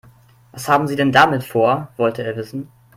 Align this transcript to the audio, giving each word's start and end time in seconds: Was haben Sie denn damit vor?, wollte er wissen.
Was 0.51 0.67
haben 0.67 0.87
Sie 0.87 0.95
denn 0.95 1.11
damit 1.11 1.43
vor?, 1.43 1.89
wollte 1.95 2.23
er 2.23 2.35
wissen. 2.35 2.71